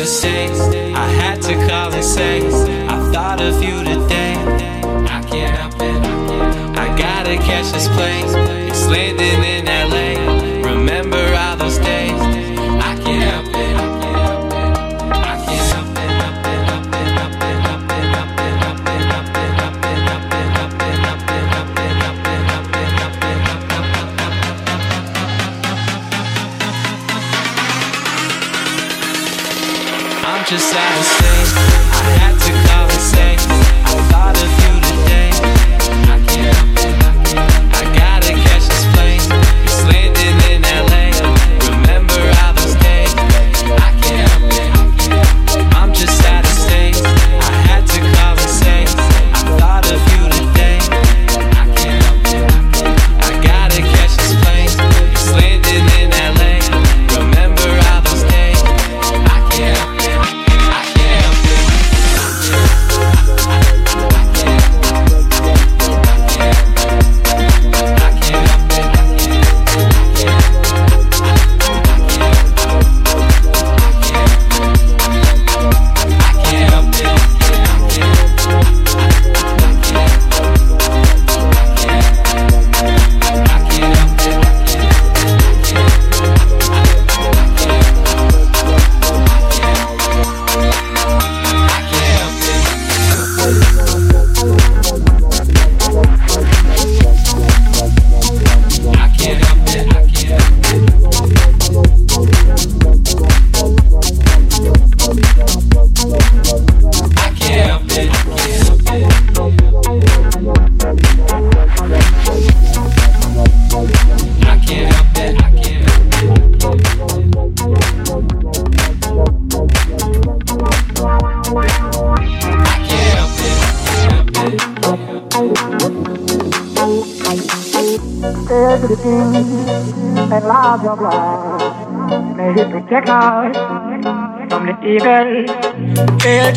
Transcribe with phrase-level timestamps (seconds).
[0.00, 0.94] To say.
[0.94, 2.40] I had to call and say,
[2.86, 4.32] I thought of you today.
[5.16, 6.78] I can't help it.
[6.78, 8.24] I gotta catch this plane.
[8.70, 9.29] It's landing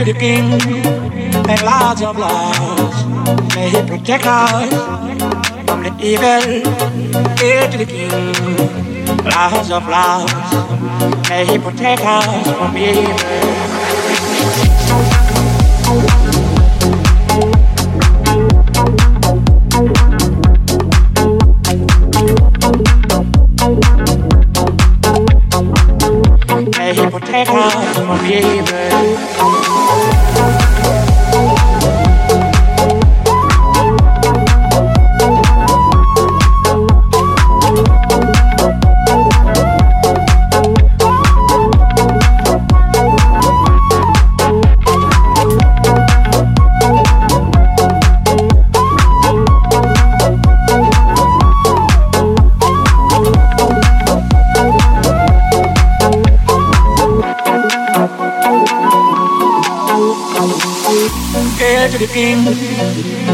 [0.06, 0.52] to the king
[1.50, 3.56] and large of life.
[3.56, 4.70] May he protect us
[5.66, 6.44] from the evil.
[7.38, 8.10] Hail to the king,
[9.24, 11.30] large of life.
[11.30, 13.73] May he protect us from evil.
[61.94, 62.40] To the king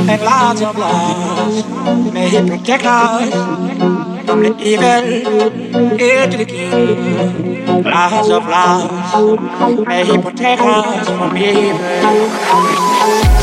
[0.10, 1.66] and large of life.
[2.14, 3.34] May he protect us
[4.26, 5.98] from the evil.
[5.98, 9.88] Hail to the king, large of life.
[9.88, 13.39] May he protect us from evil.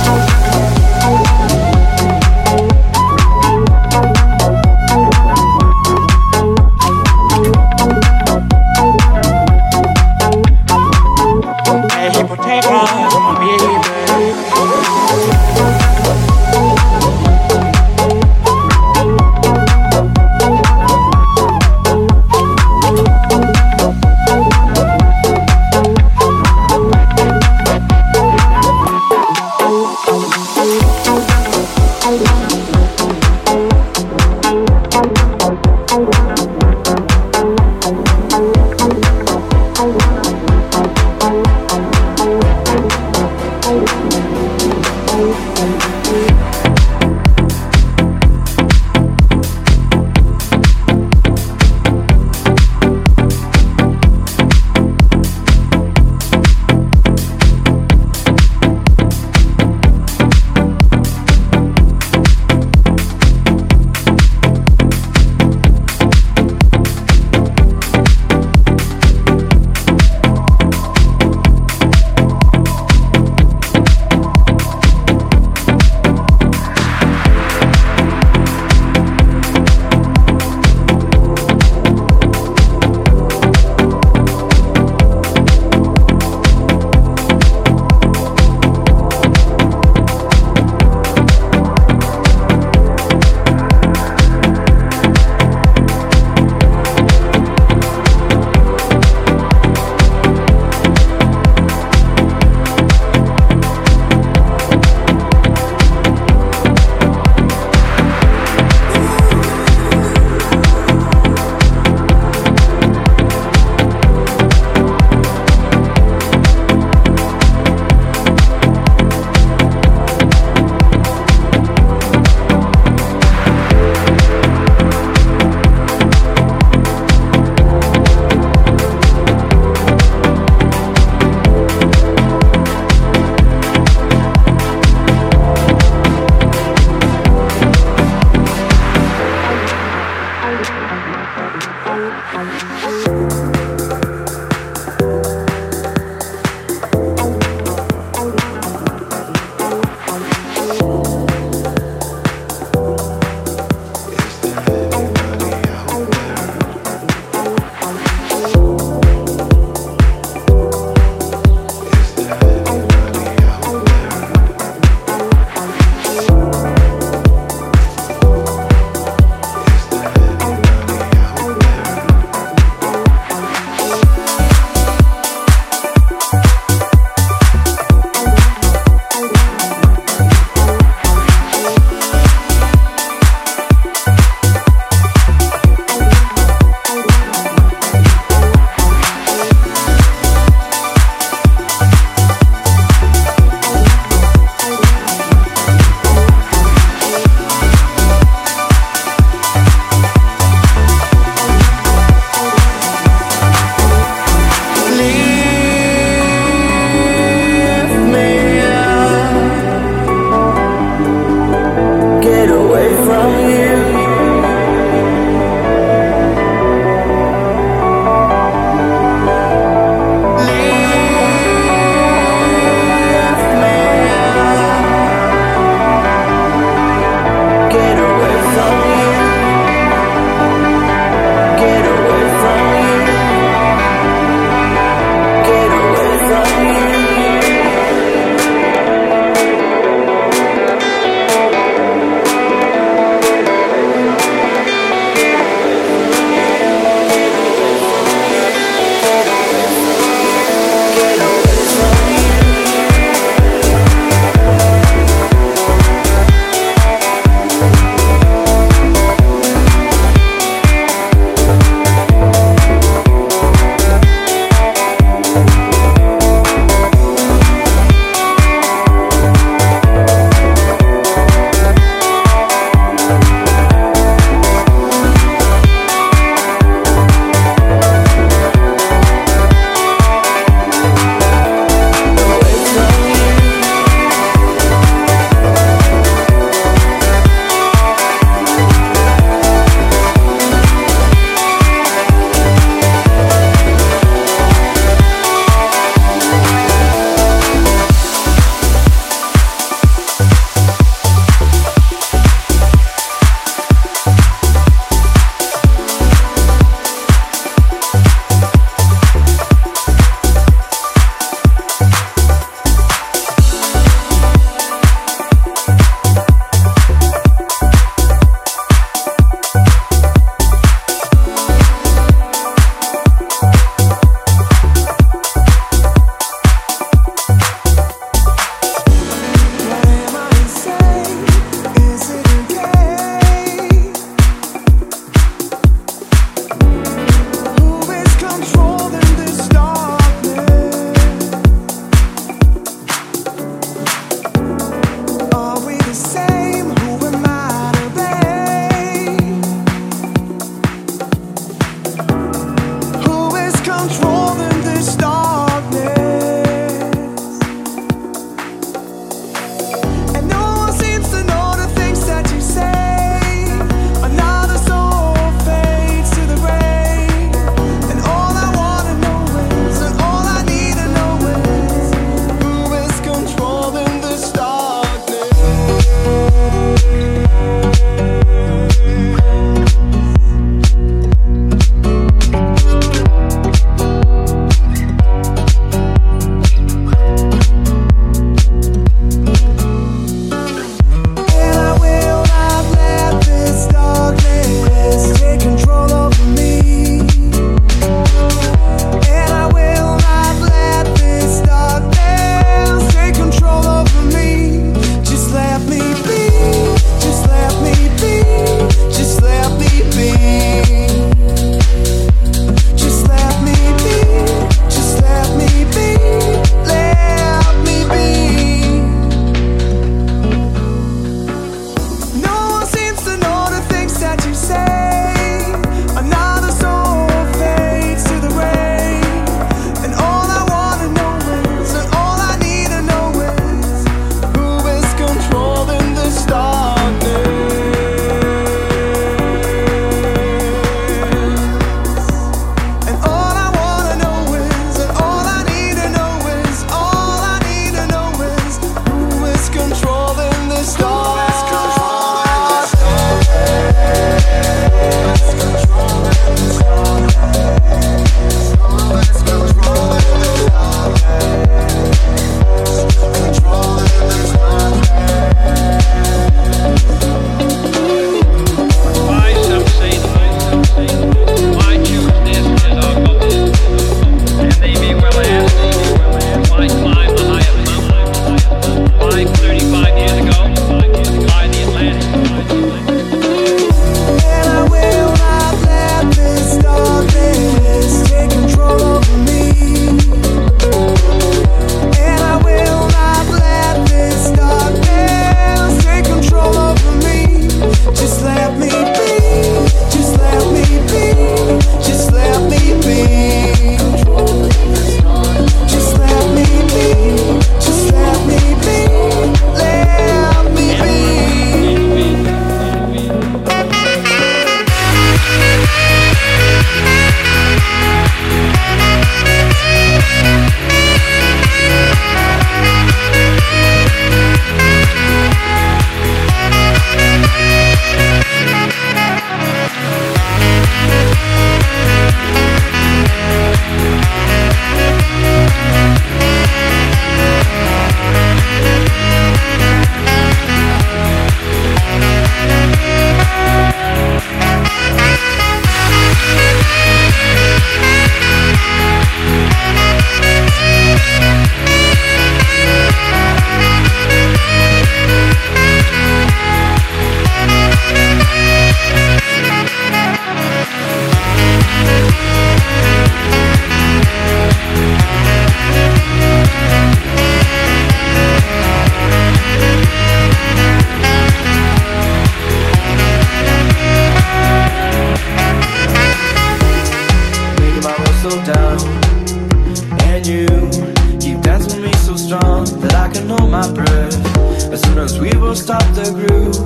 [585.07, 586.59] As we will stop the groove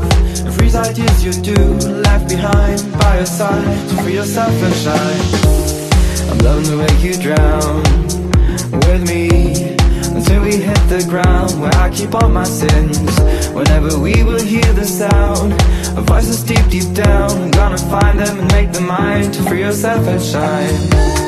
[0.45, 1.61] and freeze ideas you do,
[2.09, 5.23] left behind by your side to free yourself and shine.
[6.31, 7.83] I'm loving the way you drown
[8.87, 9.77] with me
[10.17, 12.99] until we hit the ground where I keep all my sins.
[13.53, 15.53] Whenever we will hear the sound
[15.99, 19.61] of voices deep, deep down, I'm gonna find them and make them mine to free
[19.61, 21.20] yourself and shine.